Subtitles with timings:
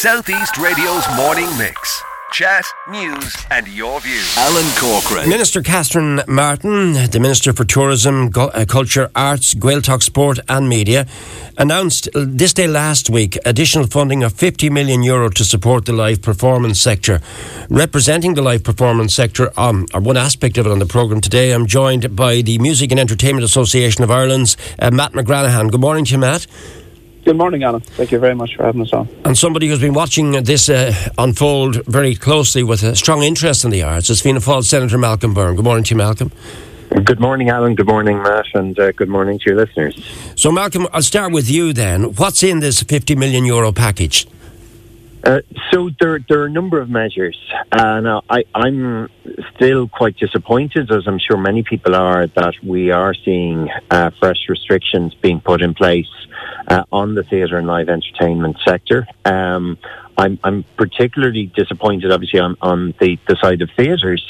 [0.00, 2.02] Southeast Radio's morning mix.
[2.32, 4.34] Chat, news, and your views.
[4.38, 5.28] Alan Corcoran.
[5.28, 11.06] Minister Catherine Martin, the Minister for Tourism, uh, Culture, Arts, Gaeltacht Sport and Media,
[11.58, 16.22] announced this day last week additional funding of 50 million euro to support the live
[16.22, 17.20] performance sector.
[17.68, 21.52] Representing the live performance sector, um, or one aspect of it on the programme today,
[21.52, 25.70] I'm joined by the Music and Entertainment Association of Ireland's uh, Matt McGranaghan.
[25.70, 26.46] Good morning to you, Matt.
[27.30, 27.80] Good morning, Alan.
[27.80, 29.08] Thank you very much for having us on.
[29.24, 33.70] And somebody who's been watching this uh, unfold very closely with a strong interest in
[33.70, 35.54] the arts is Fianna Fáil Senator Malcolm Byrne.
[35.54, 36.32] Good morning to you, Malcolm.
[37.04, 37.76] Good morning, Alan.
[37.76, 40.04] Good morning, Matt, and uh, good morning to your listeners.
[40.34, 42.14] So, Malcolm, I'll start with you then.
[42.16, 44.26] What's in this 50 million euro package?
[45.22, 47.38] Uh, so there, there are a number of measures,
[47.70, 49.08] and uh, I, I'm
[49.54, 54.48] still quite disappointed, as I'm sure many people are, that we are seeing uh, fresh
[54.48, 56.08] restrictions being put in place
[56.70, 59.06] uh, on the theatre and live entertainment sector.
[59.24, 59.76] Um,
[60.16, 64.22] I'm, I'm particularly disappointed, obviously, on, on the, the side of theatres,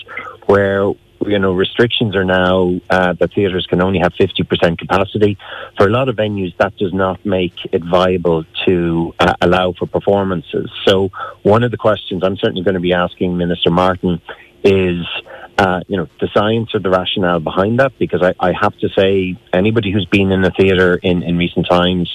[0.46, 0.92] where
[1.26, 5.36] you know, restrictions are now uh, that theatres can only have 50% capacity.
[5.76, 9.86] For a lot of venues, that does not make it viable to uh, allow for
[9.86, 10.70] performances.
[10.86, 11.10] So,
[11.42, 14.22] one of the questions I'm certainly going to be asking Minister Martin
[14.64, 15.04] is,
[15.60, 18.88] uh, you know, the science or the rationale behind that, because I, I have to
[18.98, 22.08] say, anybody who's been in a theatre in, in recent times,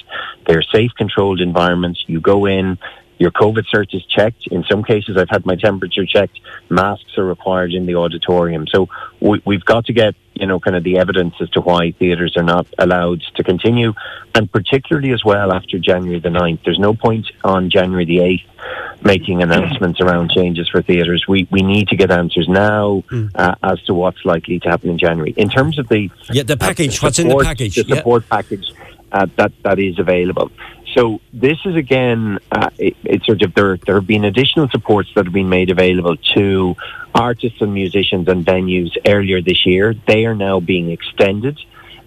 [0.46, 2.02] they're safe, controlled environments.
[2.08, 2.76] You go in,
[3.18, 4.46] your COVID cert is checked.
[4.48, 6.38] In some cases, I've had my temperature checked.
[6.68, 8.66] Masks are required in the auditorium.
[8.66, 8.88] So
[9.20, 12.36] we, we've got to get, you know, kind of the evidence as to why theatres
[12.36, 13.94] are not allowed to continue.
[14.34, 16.60] And particularly as well after January the 9th.
[16.64, 21.24] There's no point on January the 8th making announcements around changes for theatres.
[21.28, 23.02] We, we need to get answers now
[23.34, 25.32] uh, as to what's likely to happen in January.
[25.36, 26.10] In terms of the...
[26.32, 26.98] Yeah, the package.
[26.98, 27.76] uh, What's in the package?
[27.76, 27.96] The Yeah.
[27.96, 28.72] support package
[29.12, 30.50] uh, that, that is available.
[30.94, 33.76] So this is again, uh, it, it's sort of there.
[33.76, 36.74] There have been additional supports that have been made available to
[37.14, 39.94] artists and musicians and venues earlier this year.
[40.06, 41.58] They are now being extended.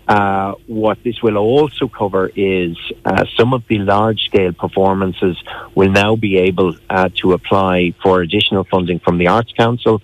[0.08, 2.76] Uh, what this will also cover is
[3.06, 5.38] uh, some of the large scale performances
[5.76, 10.02] will now be able uh, to apply for additional funding from the Arts Council.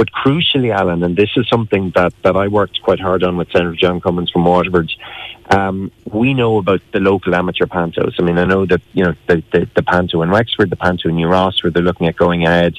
[0.00, 3.50] But crucially, Alan, and this is something that, that I worked quite hard on with
[3.50, 4.90] Senator John Cummins from Waterford,
[5.50, 8.14] um, we know about the local amateur pantos.
[8.18, 11.10] I mean, I know that, you know, the, the, the panto in Wexford, the panto
[11.10, 12.78] in New Ross, where they're looking at going ahead.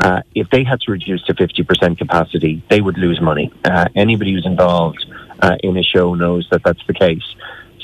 [0.00, 3.52] Uh, if they had to reduce to 50% capacity, they would lose money.
[3.66, 5.04] Uh, anybody who's involved
[5.42, 7.34] uh, in a show knows that that's the case.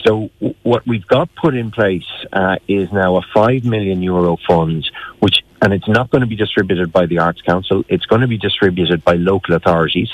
[0.06, 0.31] So
[0.62, 5.41] what we've got put in place uh, is now a five million euro fund, which
[5.60, 7.84] and it's not going to be distributed by the Arts Council.
[7.88, 10.10] It's going to be distributed by local authorities.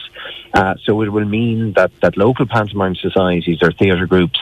[0.53, 4.39] Uh, so it will mean that that local pantomime societies or theatre groups,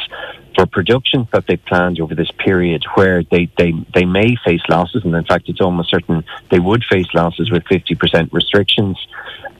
[0.63, 5.05] for productions that they've planned over this period, where they they they may face losses,
[5.05, 8.97] and in fact, it's almost certain they would face losses with fifty percent restrictions.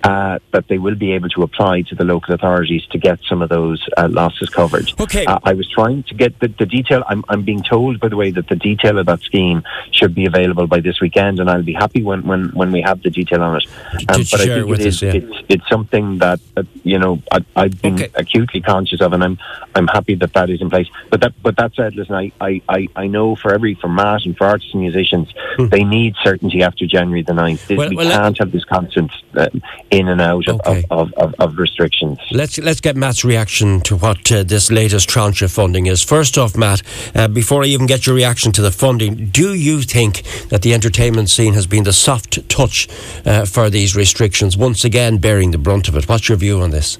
[0.05, 3.41] Uh, that they will be able to apply to the local authorities to get some
[3.41, 4.91] of those uh, losses covered.
[4.99, 5.25] Okay.
[5.25, 7.05] Uh, I was trying to get the, the detail.
[7.07, 10.27] I'm, I'm being told, by the way, that the detail of that scheme should be
[10.27, 13.45] available by this weekend, and I'll be happy when, when, when we have the detail
[13.45, 13.67] on it.
[14.09, 15.13] Um, but I think it it us, yeah.
[15.13, 16.41] it's, it's something that,
[16.83, 18.11] you know I, I've been Okay.
[18.17, 19.39] acutely conscious of, and I'm
[19.77, 20.89] I'm happy that that is in place.
[21.11, 24.25] But that but that said, listen, I, I, I, I know for every for Matt
[24.25, 27.69] and for artists and musicians, they need certainty after January the 9th.
[27.69, 27.77] Hmm.
[27.77, 29.49] Well- we well, can't have this constant uh,
[29.91, 30.85] in and out of, Okay.
[30.91, 32.19] of, of, of, of restrictions.
[32.31, 36.03] Let's let's get Matt's reaction to what uh, this latest tranche of funding is.
[36.03, 36.83] First off, Matt,
[37.15, 40.73] uh, before I even get your reaction to the funding, do you think that the
[40.75, 42.89] entertainment scene has been the soft touch
[43.27, 46.09] uh, for these restrictions, once again bearing the brunt of it?
[46.09, 46.99] What's your view on this?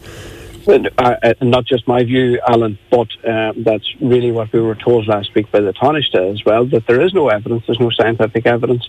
[0.69, 5.07] Uh, uh, not just my view, Alan, but uh, that's really what we were told
[5.09, 8.47] last week by the Taoiseach as well, that there is no evidence, there's no scientific
[8.47, 8.89] evidence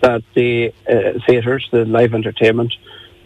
[0.00, 2.74] that the uh, theatres, the live entertainment,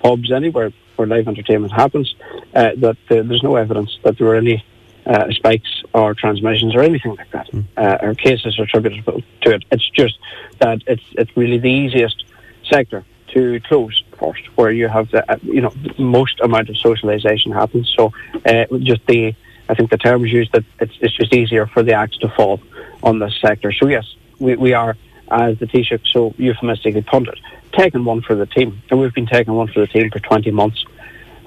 [0.01, 2.15] pubs, anywhere where live entertainment happens,
[2.55, 4.65] uh, that there's no evidence that there were any
[5.07, 9.65] uh, spikes or transmissions or anything like that, uh, or cases attributable to it.
[9.73, 10.19] It's just
[10.61, 12.25] that it's it's really the easiest
[12.71, 13.05] sector
[13.35, 17.93] to close first, where you have the uh, you know most amount of socialisation happens.
[17.97, 18.13] So
[18.47, 19.35] uh, just the
[19.69, 22.29] I think the term is used that it's, it's just easier for the axe to
[22.29, 22.61] fall
[23.03, 23.73] on this sector.
[23.73, 24.07] So yes,
[24.39, 24.97] we, we are
[25.31, 27.39] as the Taoiseach so euphemistically punted,
[27.73, 30.51] taking one for the team, and we've been taking one for the team for twenty
[30.51, 30.85] months.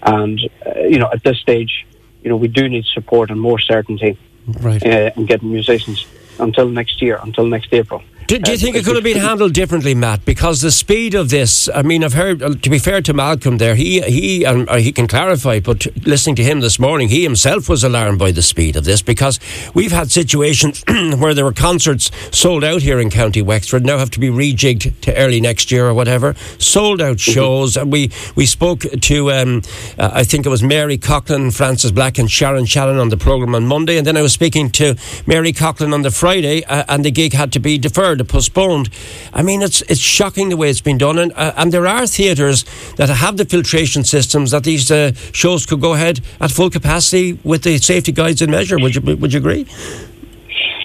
[0.04, 1.86] And uh, you know at this stage,
[2.24, 4.18] you know we do need support and more certainty
[4.60, 4.84] Right.
[4.84, 6.06] uh, in getting musicians
[6.40, 8.02] until next year, until next April.
[8.32, 10.24] Do, do you think it could have been handled differently, Matt?
[10.24, 13.58] Because the speed of this, I mean, I've heard, uh, to be fair to Malcolm
[13.58, 17.24] there, he, he, and uh, he can clarify, but listening to him this morning, he
[17.24, 19.38] himself was alarmed by the speed of this because
[19.74, 24.12] we've had situations where there were concerts sold out here in County Wexford, now have
[24.12, 26.34] to be rejigged to early next year or whatever.
[26.58, 27.34] Sold out mm-hmm.
[27.34, 27.76] shows.
[27.76, 29.62] And we, we spoke to, um,
[30.00, 33.56] uh, I think it was Mary Coughlan, Frances Black, and Sharon Shannon on the programme
[33.56, 33.98] on Monday.
[33.98, 34.96] And then I was speaking to
[35.28, 38.90] Mary Coughlan on the Friday, uh, and the gig had to be deferred, postponed.
[39.34, 42.08] I mean, it's it's shocking the way it's been done, and uh, and there are
[42.08, 42.66] theatres
[42.96, 47.34] that have the filtration systems that these uh, shows could go ahead at full capacity
[47.44, 48.78] with the safety guides in measure.
[48.78, 49.66] Would you would you agree?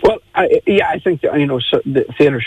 [0.03, 2.45] Well, I, yeah, I think you know so the theatres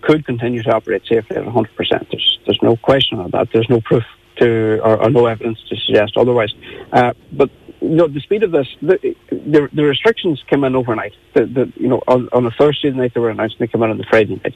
[0.00, 1.74] could continue to operate safely at 100.
[1.74, 3.48] percent There's there's no question on that.
[3.52, 4.04] There's no proof
[4.38, 6.54] to or, or no evidence to suggest otherwise.
[6.92, 11.14] Uh, but you know, the speed of this, the, the, the restrictions came in overnight.
[11.34, 13.82] The, the, you know, on, on a Thursday night they were announced, and they came
[13.82, 14.54] in on the Friday night.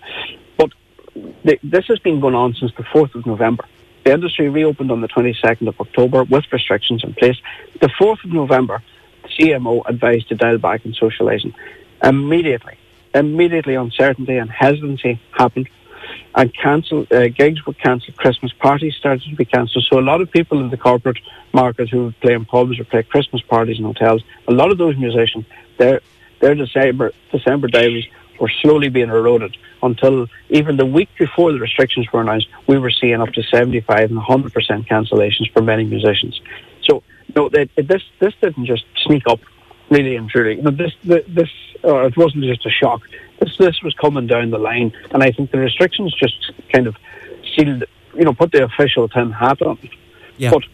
[0.57, 0.71] But
[1.45, 3.65] the, this has been going on since the 4th of November.
[4.05, 7.37] The industry reopened on the 22nd of October with restrictions in place.
[7.81, 8.83] The 4th of November,
[9.23, 11.55] the CMO advised to dial back on socialising.
[12.03, 12.77] Immediately,
[13.15, 15.69] immediately uncertainty and hesitancy happened
[16.35, 18.17] and cancel uh, gigs were cancelled.
[18.17, 19.87] Christmas parties started to be cancelled.
[19.91, 21.19] So a lot of people in the corporate
[21.53, 24.97] market who play in pubs or play Christmas parties in hotels, a lot of those
[24.97, 25.45] musicians,
[25.79, 26.01] their
[26.41, 28.07] their December December diaries
[28.41, 32.91] were slowly being eroded until even the week before the restrictions were announced, we were
[32.91, 36.41] seeing up to seventy five and hundred percent cancellations for many musicians.
[36.83, 37.03] So
[37.37, 39.41] no, they, this this didn't just sneak up
[39.93, 40.57] really and truly.
[40.57, 41.51] But this, this,
[41.85, 43.03] uh, it wasn't just a shock.
[43.39, 46.97] This, this was coming down the line, and I think the restrictions just kind of
[47.55, 47.85] sealed,
[48.15, 49.79] you know, put the official tin hat on.
[50.39, 50.51] Yeah.
[50.51, 50.65] But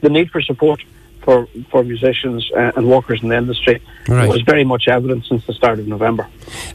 [0.00, 0.80] the need for support
[1.26, 4.28] for for musicians and workers in the industry right.
[4.28, 6.26] was very much evident since the start of November.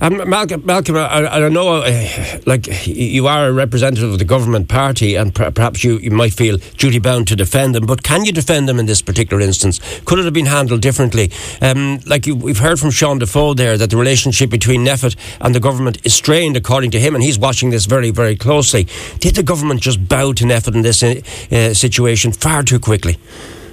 [0.02, 4.68] Um, Malcolm, Malcolm I, I know, uh, like you are a representative of the government
[4.68, 7.86] party, and per- perhaps you, you might feel duty bound to defend them.
[7.86, 9.80] But can you defend them in this particular instance?
[10.06, 11.32] Could it have been handled differently?
[11.62, 15.56] Um, like you, we've heard from Sean Defoe there that the relationship between NPHET and
[15.56, 18.88] the government is strained, according to him, and he's watching this very, very closely.
[19.20, 23.18] Did the government just bow to NPHET in this uh, situation far too quickly?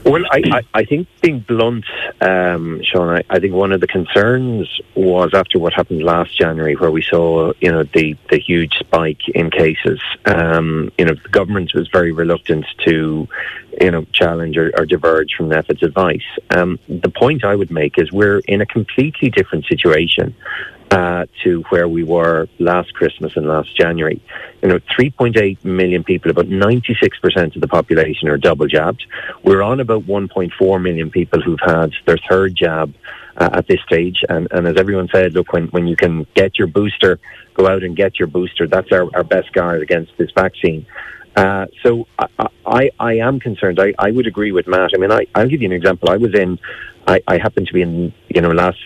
[0.08, 1.84] Well, I, I, I, think being blunt,
[2.20, 6.76] um, Sean, I, I, think one of the concerns was after what happened last January,
[6.76, 10.00] where we saw, you know, the, the huge spike in cases.
[10.24, 13.28] Um, you know, the government was very reluctant to,
[13.80, 16.26] you know, challenge or, or diverge from NPHET's advice.
[16.50, 20.34] Um, the point I would make is we're in a completely different situation
[20.90, 24.22] uh, to where we were last Christmas and last January.
[24.62, 29.04] You know, 3.8 million people, about 96% of the population are double jabbed.
[29.42, 32.94] We're on about 1.4 million people who've had their third jab
[33.36, 34.24] uh, at this stage.
[34.28, 37.20] And, and as everyone said, look, when, when you can get your booster,
[37.54, 38.66] go out and get your booster.
[38.66, 40.86] That's our, our best guard against this vaccine.
[41.36, 43.78] Uh, so I, I, I, am concerned.
[43.78, 44.90] I, I would agree with Matt.
[44.94, 46.10] I mean, I, I'll give you an example.
[46.10, 46.58] I was in,
[47.06, 48.78] I, I happened to be in, you know, last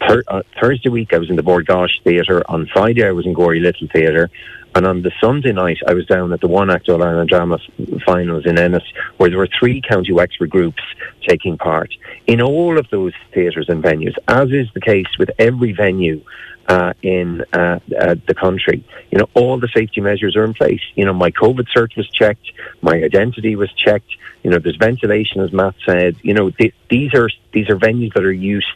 [0.00, 2.42] Uh, Thursday week, I was in the Gáis Theatre.
[2.48, 4.30] On Friday, I was in Gorey Little Theatre.
[4.74, 7.58] And on the Sunday night, I was down at the One Act All Ireland Drama
[8.04, 8.82] Finals in Ennis,
[9.16, 10.82] where there were three County Wexford groups
[11.26, 11.94] taking part.
[12.26, 16.22] In all of those theatres and venues, as is the case with every venue
[16.68, 18.84] uh, in uh, uh, the country.
[19.10, 20.80] You know, all the safety measures are in place.
[20.94, 22.52] You know, my COVID cert was checked,
[22.82, 24.10] my identity was checked.
[24.42, 26.16] You know, there's ventilation, as Matt said.
[26.22, 28.66] You know, th- these are these are venues that are used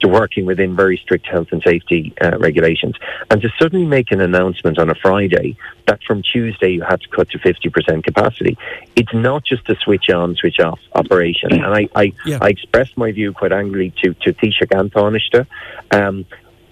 [0.00, 2.94] to working within very strict health and safety uh, regulations.
[3.30, 5.56] And to suddenly make an announcement on a Friday
[5.86, 8.58] that from Tuesday you had to cut to 50% capacity,
[8.96, 11.52] it's not just a switch on, switch off operation.
[11.52, 12.38] And I, I, yeah.
[12.42, 15.46] I expressed my view quite angrily to, to Taoiseach and Tánaiste.
[15.90, 16.26] Um,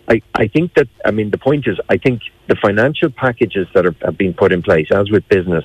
[0.09, 3.87] I, I think that, I mean, the point is, I think the financial packages that
[3.87, 5.65] are, have been put in place, as with business,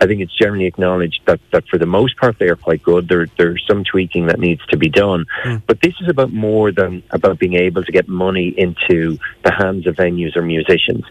[0.00, 3.08] I think it's generally acknowledged that, that for the most part they are quite good.
[3.08, 5.26] There, there's some tweaking that needs to be done.
[5.44, 5.62] Mm.
[5.66, 9.86] But this is about more than about being able to get money into the hands
[9.86, 11.04] of venues or musicians.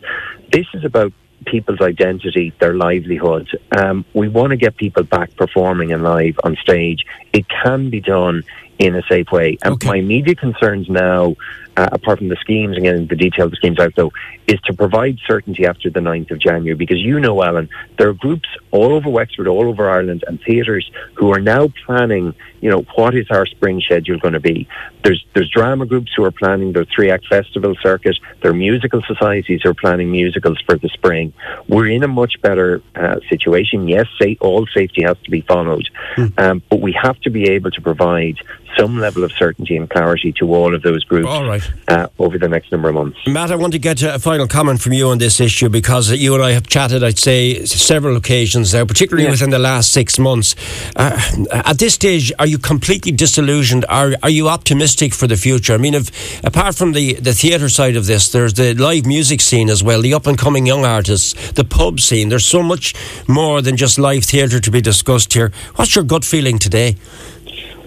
[0.51, 1.13] This is about
[1.45, 3.49] people's identity, their livelihood.
[3.75, 7.05] Um, we want to get people back performing and live on stage.
[7.33, 8.43] It can be done
[8.77, 9.57] in a safe way.
[9.63, 9.87] And okay.
[9.87, 11.35] my immediate concerns now
[11.77, 14.11] uh, apart from the schemes and getting the detail of the schemes out, though,
[14.47, 16.75] is to provide certainty after the 9th of January.
[16.75, 20.89] Because you know, Alan, there are groups all over Wexford, all over Ireland, and theatres
[21.15, 24.67] who are now planning, you know, what is our spring schedule going to be.
[25.03, 28.17] There's there's drama groups who are planning their three act festival circuit.
[28.41, 31.33] There are musical societies who are planning musicals for the spring.
[31.67, 33.87] We're in a much better uh, situation.
[33.87, 36.39] Yes, say, all safety has to be followed, mm.
[36.39, 38.37] um, but we have to be able to provide
[38.77, 41.60] some level of certainty and clarity to all of those groups all right.
[41.87, 43.17] Uh, over the next number of months.
[43.27, 46.33] Matt, I want to get a final comment from you on this issue because you
[46.33, 49.31] and I have chatted, I'd say, several occasions now, particularly yeah.
[49.31, 50.55] within the last six months.
[50.95, 51.19] Uh,
[51.51, 53.85] at this stage, are you completely disillusioned?
[53.89, 55.73] Are, are you optimistic for the future?
[55.73, 59.41] I mean, if, apart from the, the theatre side of this, there's the live music
[59.41, 62.29] scene as well, the up and coming young artists, the pub scene.
[62.29, 62.93] There's so much
[63.27, 65.51] more than just live theatre to be discussed here.
[65.75, 66.95] What's your gut feeling today?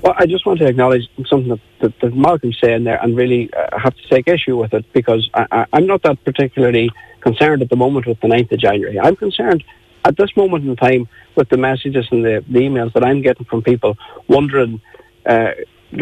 [0.05, 3.51] Well, I just want to acknowledge something that, that, that Malcolm's saying there and really
[3.55, 6.91] uh, have to take issue with it because I, am not that particularly
[7.23, 9.01] concerned at the moment with the 9th of January.
[9.01, 9.65] I'm concerned
[10.05, 13.47] at this moment in time with the messages and the, the emails that I'm getting
[13.47, 13.97] from people
[14.29, 14.83] wondering
[15.25, 15.53] uh,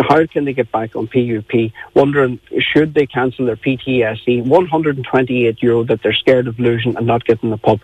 [0.09, 5.85] how can they get back on PUP, wondering should they cancel their PTSD, 128 euro
[5.85, 7.81] that they're scared of losing and not getting the PUP.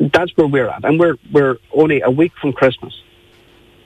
[0.00, 0.84] That's where we're at.
[0.84, 2.92] And we're, we're only a week from Christmas.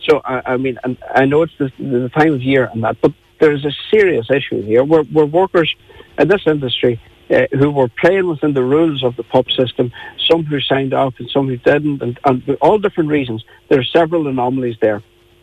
[0.09, 0.78] So I, I mean,
[1.14, 4.62] I know it's the, the time of year and that, but there's a serious issue
[4.62, 4.85] here.
[4.85, 5.75] We're, we're workers
[6.19, 9.92] in this industry uh, who were playing within the rules of the PUP system,
[10.28, 13.45] some who signed off and some who didn't, and, and all different reasons.
[13.69, 15.02] There are several anomalies there.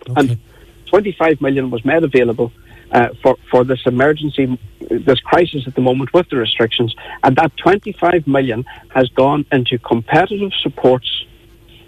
[0.10, 0.32] Okay.
[0.32, 0.40] And
[0.88, 2.52] 25 million was made available
[2.92, 4.58] uh, for, for this emergency,
[4.90, 9.78] this crisis at the moment with the restrictions, and that 25 million has gone into
[9.80, 11.26] competitive supports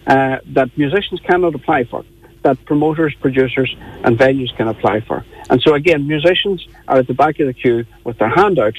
[0.07, 2.03] uh, that musicians cannot apply for
[2.43, 5.25] that promoters, producers, and venues can apply for.
[5.49, 8.75] And so, again, musicians are at the back of the queue with their hand out,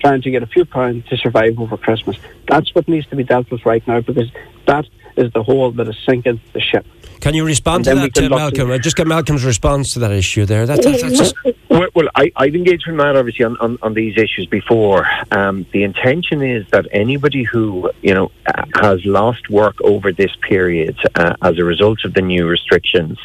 [0.00, 2.16] trying to get a few pounds to survive over Christmas.
[2.48, 4.30] That's what needs to be dealt with right now because
[4.66, 4.86] that
[5.16, 6.86] is the hole that is sinking the ship.
[7.20, 8.70] Can you respond to that, uh, Malcolm?
[8.70, 10.66] I just get Malcolm's response to that issue there.
[10.66, 11.34] That, that, that's just...
[11.70, 15.06] well, I, I've engaged with Matt obviously on, on, on these issues before.
[15.30, 18.32] Um, the intention is that anybody who you know
[18.74, 23.18] has lost work over this period uh, as a result of the new restrictions,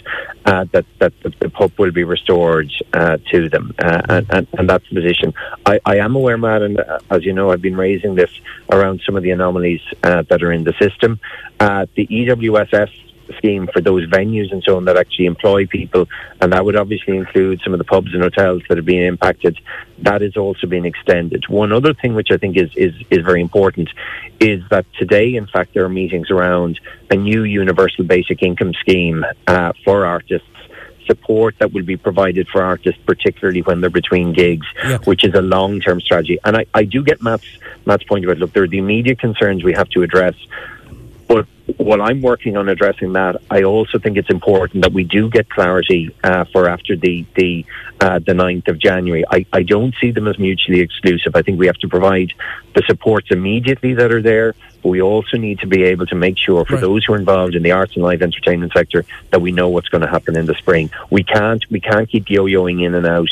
[0.46, 4.48] uh, that that the, the, PUP will be restored uh, to them, uh, and, and,
[4.58, 5.34] and, that's the position.
[5.66, 8.32] I, I am aware, Matt, and uh, as you know, I've been raising this
[8.72, 11.20] around some of the anomalies that are in the system.
[11.60, 13.04] the EWSS
[13.38, 16.08] scheme for those venues and so on that actually employ people,
[16.41, 19.58] and that would obviously include some of the pubs and hotels that are being impacted.
[20.00, 21.48] That is also being extended.
[21.48, 23.89] One other thing which I think is, is, is very important
[24.39, 26.79] is that today, in fact, there are meetings around
[27.10, 30.48] a new universal basic income scheme uh, for artists
[31.05, 35.05] support that will be provided for artists, particularly when they're between gigs, yep.
[35.05, 36.39] which is a long term strategy.
[36.44, 37.46] And I, I do get Matt's,
[37.86, 40.36] Matt's point about look, there are the immediate concerns we have to address.
[41.77, 45.50] While I'm working on addressing that, I also think it's important that we do get
[45.50, 47.65] clarity uh, for after the the
[48.00, 49.24] uh, the 9th of January.
[49.31, 51.36] I, I don't see them as mutually exclusive.
[51.36, 52.34] I think we have to provide
[52.74, 54.53] the supports immediately that are there,
[54.84, 56.81] but we also need to be able to make sure for right.
[56.81, 59.88] those who are involved in the arts and live entertainment sector that we know what's
[59.88, 60.91] going to happen in the spring.
[61.10, 63.29] We can't we can't keep yo-yoing in and out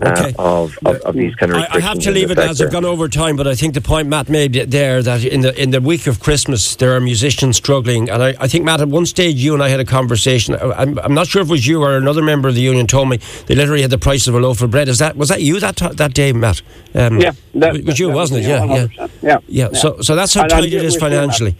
[0.00, 0.34] uh, okay.
[0.38, 1.84] of, of, of, these kind of restrictions.
[1.84, 4.08] I, have to leave it as I've gone over time, but I think the point
[4.08, 8.08] Matt made there that in the in the week of Christmas there are musicians struggling,
[8.08, 10.54] and I, I think Matt at one stage you and I had a conversation.
[10.54, 13.08] I'm, I'm not sure if it was you or another member of the union told
[13.08, 14.88] me they literally had the price of a loaf of bread.
[14.88, 16.62] Is that was that you that that day, Matt?
[16.94, 18.48] Um, yeah, that, was you, that wasn't it?
[18.48, 19.72] Yeah, yeah, yeah, yeah, yeah.
[19.72, 21.56] So so that's how tight it is financially.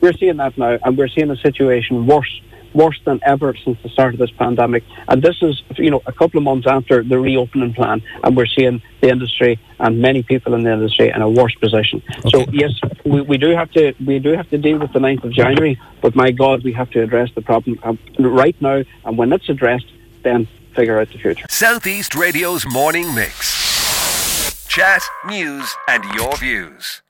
[0.00, 2.40] We're seeing that now, and we're seeing a situation worse
[2.74, 4.84] worse than ever since the start of this pandemic.
[5.08, 8.46] And this is, you know, a couple of months after the reopening plan, and we're
[8.46, 12.02] seeing the industry and many people in the industry in a worse position.
[12.18, 12.30] Okay.
[12.30, 12.72] So yes,
[13.04, 15.80] we, we do have to we do have to deal with the 9th of January,
[16.00, 18.82] but my God, we have to address the problem um, right now.
[19.04, 19.86] And when it's addressed,
[20.22, 21.46] then figure out the future.
[21.48, 24.66] Southeast Radio's morning mix.
[24.68, 27.02] Chat, news, and your views.